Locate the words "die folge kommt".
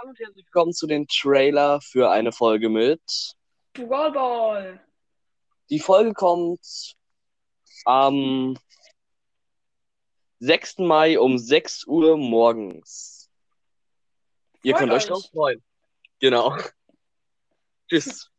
5.68-6.96